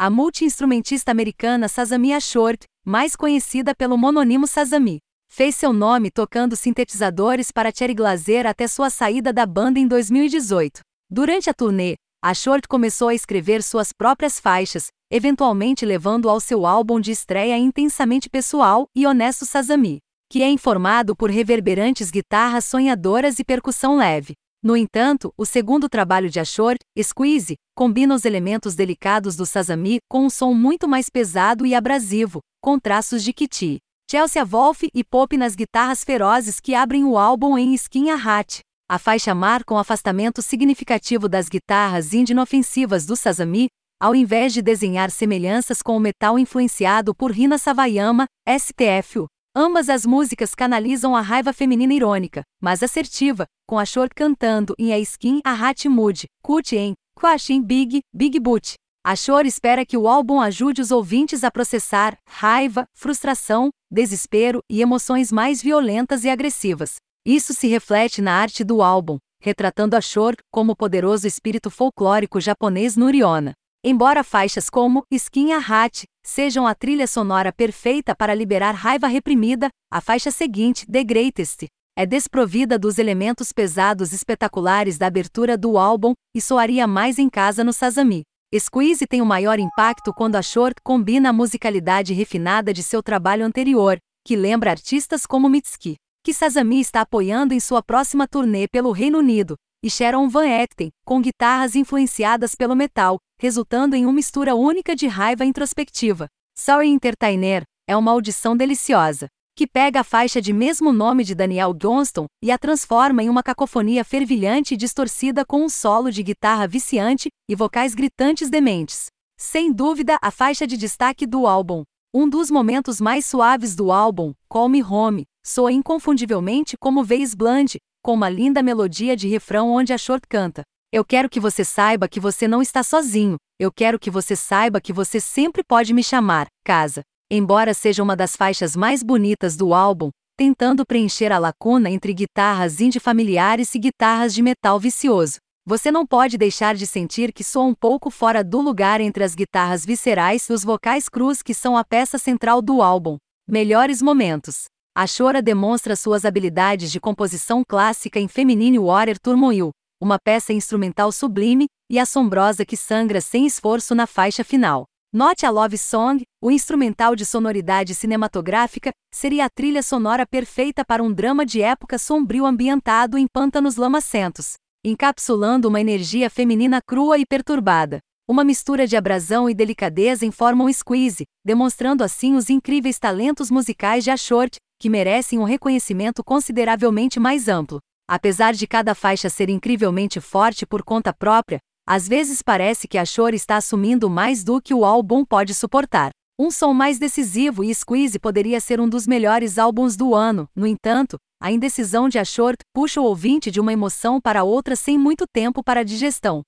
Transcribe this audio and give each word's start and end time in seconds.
a 0.00 0.08
multi-instrumentista 0.08 1.10
americana 1.10 1.68
Sazami 1.68 2.14
Ashort, 2.14 2.64
mais 2.86 3.14
conhecida 3.14 3.74
pelo 3.74 3.98
monônimo 3.98 4.46
Sazami, 4.46 4.96
fez 5.30 5.54
seu 5.54 5.74
nome 5.74 6.10
tocando 6.10 6.56
sintetizadores 6.56 7.52
para 7.52 7.70
Cherry 7.70 7.92
Glazer 7.92 8.46
até 8.46 8.66
sua 8.66 8.88
saída 8.88 9.30
da 9.30 9.44
banda 9.44 9.78
em 9.78 9.86
2018. 9.86 10.80
Durante 11.10 11.50
a 11.50 11.52
turnê, 11.52 11.96
Ashort 12.24 12.66
começou 12.66 13.08
a 13.08 13.14
escrever 13.14 13.62
suas 13.62 13.92
próprias 13.92 14.40
faixas, 14.40 14.86
eventualmente 15.10 15.84
levando 15.84 16.30
ao 16.30 16.40
seu 16.40 16.64
álbum 16.64 16.98
de 16.98 17.10
estreia 17.10 17.58
intensamente 17.58 18.30
pessoal 18.30 18.86
e 18.96 19.06
honesto 19.06 19.44
Sazami, 19.44 19.98
que 20.30 20.42
é 20.42 20.48
informado 20.48 21.14
por 21.14 21.28
reverberantes 21.28 22.10
guitarras 22.10 22.64
sonhadoras 22.64 23.38
e 23.38 23.44
percussão 23.44 23.98
leve. 23.98 24.32
No 24.62 24.76
entanto, 24.76 25.32
o 25.38 25.46
segundo 25.46 25.88
trabalho 25.88 26.28
de 26.28 26.38
Ashore, 26.38 26.78
Squeeze, 27.02 27.54
combina 27.74 28.14
os 28.14 28.26
elementos 28.26 28.74
delicados 28.74 29.34
do 29.34 29.46
Sazami 29.46 30.00
com 30.06 30.26
um 30.26 30.30
som 30.30 30.52
muito 30.52 30.86
mais 30.86 31.08
pesado 31.08 31.64
e 31.64 31.74
abrasivo, 31.74 32.40
com 32.62 32.78
traços 32.78 33.24
de 33.24 33.32
Kitty, 33.32 33.78
Chelsea 34.10 34.44
Wolf 34.44 34.82
e 34.92 35.02
Pop 35.02 35.34
nas 35.38 35.54
guitarras 35.54 36.04
ferozes 36.04 36.60
que 36.60 36.74
abrem 36.74 37.04
o 37.04 37.16
álbum 37.16 37.56
em 37.56 37.72
Skin 37.72 38.10
a 38.10 38.16
Hat. 38.16 38.60
A 38.86 38.98
faixa 38.98 39.34
marca 39.34 39.72
um 39.72 39.78
afastamento 39.78 40.42
significativo 40.42 41.26
das 41.26 41.48
guitarras 41.48 42.12
indie 42.12 42.32
inofensivas 42.32 43.06
do 43.06 43.16
Sazami, 43.16 43.68
ao 43.98 44.14
invés 44.14 44.52
de 44.52 44.60
desenhar 44.60 45.10
semelhanças 45.10 45.80
com 45.80 45.96
o 45.96 46.00
metal 46.00 46.38
influenciado 46.38 47.14
por 47.14 47.30
Rina 47.30 47.56
Savayama, 47.56 48.26
STF. 48.46 49.24
Ambas 49.54 49.88
as 49.88 50.06
músicas 50.06 50.54
canalizam 50.54 51.16
a 51.16 51.20
raiva 51.20 51.52
feminina 51.52 51.92
irônica, 51.92 52.42
mas 52.62 52.84
assertiva, 52.84 53.46
com 53.66 53.80
a 53.80 53.84
Short 53.84 54.14
cantando 54.14 54.76
em 54.78 54.92
A 54.92 54.98
Skin 55.00 55.40
a 55.42 55.52
Hat 55.52 55.88
Mood, 55.88 56.26
Cut 56.40 56.76
em 56.76 56.94
Quashin 57.16 57.60
Big, 57.60 58.00
Big 58.14 58.38
Boot. 58.38 58.74
A 59.04 59.16
Shore 59.16 59.48
espera 59.48 59.84
que 59.84 59.96
o 59.96 60.06
álbum 60.06 60.40
ajude 60.40 60.80
os 60.80 60.92
ouvintes 60.92 61.42
a 61.42 61.50
processar 61.50 62.16
raiva, 62.28 62.86
frustração, 62.94 63.70
desespero 63.90 64.60
e 64.70 64.80
emoções 64.80 65.32
mais 65.32 65.60
violentas 65.60 66.22
e 66.22 66.30
agressivas. 66.30 66.96
Isso 67.26 67.52
se 67.52 67.66
reflete 67.66 68.22
na 68.22 68.34
arte 68.34 68.62
do 68.62 68.80
álbum, 68.80 69.18
retratando 69.42 69.96
a 69.96 70.00
Shore 70.00 70.36
como 70.52 70.72
o 70.72 70.76
poderoso 70.76 71.26
espírito 71.26 71.70
folclórico 71.70 72.40
japonês 72.40 72.96
Nuriona. 72.96 73.54
Embora 73.82 74.22
faixas 74.22 74.68
como 74.68 75.04
Skin 75.10 75.52
a 75.52 75.58
Hat 75.58 76.02
sejam 76.22 76.66
a 76.66 76.74
trilha 76.74 77.06
sonora 77.06 77.50
perfeita 77.50 78.14
para 78.14 78.34
liberar 78.34 78.74
raiva 78.74 79.06
reprimida, 79.06 79.70
a 79.90 80.02
faixa 80.02 80.30
seguinte, 80.30 80.84
The 80.84 81.02
Greatest, 81.02 81.64
é 81.96 82.04
desprovida 82.04 82.78
dos 82.78 82.98
elementos 82.98 83.52
pesados 83.54 84.12
espetaculares 84.12 84.98
da 84.98 85.06
abertura 85.06 85.56
do 85.56 85.78
álbum 85.78 86.12
e 86.36 86.42
soaria 86.42 86.86
mais 86.86 87.18
em 87.18 87.30
casa 87.30 87.64
no 87.64 87.72
Sazami. 87.72 88.20
Squeeze 88.54 89.06
tem 89.06 89.22
o 89.22 89.26
maior 89.26 89.58
impacto 89.58 90.12
quando 90.12 90.36
a 90.36 90.42
Short 90.42 90.74
combina 90.84 91.30
a 91.30 91.32
musicalidade 91.32 92.12
refinada 92.12 92.74
de 92.74 92.82
seu 92.82 93.02
trabalho 93.02 93.46
anterior, 93.46 93.96
que 94.26 94.36
lembra 94.36 94.72
artistas 94.72 95.24
como 95.24 95.48
Mitski, 95.48 95.96
que 96.22 96.34
Sazami 96.34 96.80
está 96.80 97.00
apoiando 97.00 97.54
em 97.54 97.60
sua 97.60 97.82
próxima 97.82 98.28
turnê 98.28 98.68
pelo 98.68 98.92
Reino 98.92 99.20
Unido, 99.20 99.56
e 99.82 99.90
Sharon 99.90 100.28
Van 100.28 100.46
Etten, 100.46 100.90
com 101.04 101.20
guitarras 101.20 101.74
influenciadas 101.74 102.54
pelo 102.54 102.76
metal, 102.76 103.18
resultando 103.40 103.96
em 103.96 104.04
uma 104.04 104.12
mistura 104.12 104.54
única 104.54 104.94
de 104.94 105.06
raiva 105.06 105.44
introspectiva. 105.44 106.28
Sorry 106.58 106.88
Entertainer 106.88 107.62
é 107.88 107.96
uma 107.96 108.10
audição 108.10 108.56
deliciosa, 108.56 109.26
que 109.56 109.66
pega 109.66 110.00
a 110.00 110.04
faixa 110.04 110.40
de 110.40 110.52
mesmo 110.52 110.92
nome 110.92 111.24
de 111.24 111.34
Daniel 111.34 111.74
Johnston 111.74 112.26
e 112.42 112.50
a 112.50 112.58
transforma 112.58 113.22
em 113.22 113.28
uma 113.28 113.42
cacofonia 113.42 114.04
fervilhante 114.04 114.74
e 114.74 114.76
distorcida 114.76 115.44
com 115.44 115.64
um 115.64 115.68
solo 115.68 116.10
de 116.10 116.22
guitarra 116.22 116.66
viciante 116.66 117.28
e 117.48 117.54
vocais 117.54 117.94
gritantes 117.94 118.50
dementes. 118.50 119.06
Sem 119.38 119.72
dúvida, 119.72 120.18
a 120.20 120.30
faixa 120.30 120.66
de 120.66 120.76
destaque 120.76 121.26
do 121.26 121.46
álbum. 121.46 121.82
Um 122.12 122.28
dos 122.28 122.50
momentos 122.50 123.00
mais 123.00 123.24
suaves 123.24 123.74
do 123.74 123.90
álbum, 123.92 124.34
Call 124.48 124.68
Me 124.68 124.82
Home, 124.82 125.24
soa 125.44 125.72
inconfundivelmente 125.72 126.76
como 126.76 127.04
Vez 127.04 127.34
Blunt, 127.34 127.76
com 128.02 128.14
uma 128.14 128.28
linda 128.28 128.62
melodia 128.62 129.16
de 129.16 129.28
refrão 129.28 129.70
onde 129.70 129.92
a 129.92 129.98
Short 129.98 130.26
canta. 130.28 130.62
Eu 130.92 131.04
quero 131.04 131.28
que 131.28 131.38
você 131.38 131.64
saiba 131.64 132.08
que 132.08 132.18
você 132.18 132.48
não 132.48 132.60
está 132.60 132.82
sozinho. 132.82 133.36
Eu 133.58 133.70
quero 133.70 133.98
que 133.98 134.10
você 134.10 134.34
saiba 134.34 134.80
que 134.80 134.92
você 134.92 135.20
sempre 135.20 135.62
pode 135.62 135.92
me 135.92 136.02
chamar, 136.02 136.46
casa. 136.64 137.02
Embora 137.30 137.74
seja 137.74 138.02
uma 138.02 138.16
das 138.16 138.34
faixas 138.34 138.74
mais 138.74 139.02
bonitas 139.02 139.56
do 139.56 139.72
álbum, 139.72 140.10
tentando 140.36 140.84
preencher 140.84 141.30
a 141.30 141.38
lacuna 141.38 141.90
entre 141.90 142.12
guitarras 142.12 142.80
indie 142.80 142.98
familiares 142.98 143.74
e 143.74 143.78
guitarras 143.78 144.34
de 144.34 144.42
metal 144.42 144.80
vicioso. 144.80 145.36
Você 145.66 145.92
não 145.92 146.06
pode 146.06 146.38
deixar 146.38 146.74
de 146.74 146.86
sentir 146.86 147.32
que 147.32 147.44
soa 147.44 147.64
um 147.64 147.74
pouco 147.74 148.10
fora 148.10 148.42
do 148.42 148.60
lugar 148.60 149.00
entre 149.00 149.22
as 149.22 149.34
guitarras 149.34 149.84
viscerais 149.84 150.48
e 150.48 150.52
os 150.52 150.64
vocais 150.64 151.08
crus 151.08 151.42
que 151.42 151.54
são 151.54 151.76
a 151.76 151.84
peça 151.84 152.18
central 152.18 152.60
do 152.62 152.82
álbum. 152.82 153.18
Melhores 153.46 154.00
momentos. 154.00 154.64
A 154.92 155.06
Chora 155.06 155.40
demonstra 155.40 155.94
suas 155.94 156.24
habilidades 156.24 156.90
de 156.90 156.98
composição 156.98 157.62
clássica 157.66 158.18
em 158.18 158.26
Feminine 158.26 158.76
Water 158.76 159.20
Turmoil, 159.20 159.70
uma 160.02 160.18
peça 160.18 160.52
instrumental 160.52 161.12
sublime 161.12 161.66
e 161.88 161.96
assombrosa 161.96 162.66
que 162.66 162.76
sangra 162.76 163.20
sem 163.20 163.46
esforço 163.46 163.94
na 163.94 164.04
faixa 164.04 164.42
final. 164.42 164.86
Note 165.12 165.46
a 165.46 165.50
Love 165.50 165.78
Song, 165.78 166.22
o 166.42 166.50
instrumental 166.50 167.14
de 167.14 167.24
sonoridade 167.24 167.94
cinematográfica, 167.94 168.90
seria 169.14 169.44
a 169.44 169.48
trilha 169.48 169.80
sonora 169.80 170.26
perfeita 170.26 170.84
para 170.84 171.04
um 171.04 171.12
drama 171.12 171.46
de 171.46 171.62
época 171.62 171.96
sombrio 171.96 172.44
ambientado 172.44 173.16
em 173.16 173.26
pântanos 173.32 173.76
lamacentos, 173.76 174.54
encapsulando 174.84 175.68
uma 175.68 175.80
energia 175.80 176.28
feminina 176.28 176.80
crua 176.84 177.16
e 177.16 177.24
perturbada. 177.24 178.00
Uma 178.28 178.42
mistura 178.44 178.88
de 178.88 178.96
abrasão 178.96 179.48
e 179.48 179.54
delicadeza 179.54 180.26
informam 180.26 180.66
um 180.66 180.72
squeeze, 180.72 181.24
demonstrando 181.44 182.02
assim 182.02 182.34
os 182.34 182.50
incríveis 182.50 182.98
talentos 182.98 183.50
musicais 183.50 184.04
de 184.04 184.10
Ashort, 184.10 184.56
que 184.80 184.88
merecem 184.88 185.38
um 185.38 185.44
reconhecimento 185.44 186.24
consideravelmente 186.24 187.20
mais 187.20 187.48
amplo. 187.48 187.78
Apesar 188.08 188.54
de 188.54 188.66
cada 188.66 188.94
faixa 188.94 189.28
ser 189.28 189.50
incrivelmente 189.50 190.20
forte 190.20 190.64
por 190.64 190.82
conta 190.82 191.12
própria, 191.12 191.60
às 191.86 192.08
vezes 192.08 192.40
parece 192.40 192.88
que 192.88 192.96
a 192.96 193.04
Shore 193.04 193.36
está 193.36 193.56
assumindo 193.56 194.08
mais 194.08 194.42
do 194.42 194.60
que 194.60 194.72
o 194.72 194.84
álbum 194.84 195.22
pode 195.22 195.52
suportar. 195.52 196.10
Um 196.38 196.50
som 196.50 196.72
mais 196.72 196.98
decisivo 196.98 197.62
e 197.62 197.74
Squeeze 197.74 198.18
poderia 198.18 198.58
ser 198.58 198.80
um 198.80 198.88
dos 198.88 199.06
melhores 199.06 199.58
álbuns 199.58 199.96
do 199.96 200.14
ano, 200.14 200.48
no 200.56 200.66
entanto, 200.66 201.18
a 201.42 201.52
indecisão 201.52 202.08
de 202.08 202.18
Ashore 202.18 202.56
puxa 202.74 203.00
o 203.00 203.04
ouvinte 203.04 203.50
de 203.50 203.60
uma 203.60 203.72
emoção 203.72 204.18
para 204.18 204.44
outra 204.44 204.74
sem 204.74 204.96
muito 204.96 205.24
tempo 205.30 205.62
para 205.62 205.84
digestão. 205.84 206.42